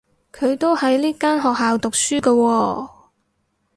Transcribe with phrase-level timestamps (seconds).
[0.33, 2.89] 佢都喺呢間學校讀書㗎喎